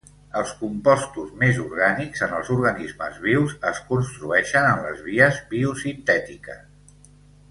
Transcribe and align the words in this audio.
Els 0.39 0.51
compostos 0.59 1.33
més 1.41 1.59
orgànics 1.63 2.23
en 2.27 2.33
els 2.37 2.49
organismes 2.55 3.19
vius 3.27 3.53
es 3.73 3.81
construeixen 3.91 4.69
en 4.73 4.83
les 4.87 5.05
vies 5.09 5.37
biosintètiques. 5.55 6.65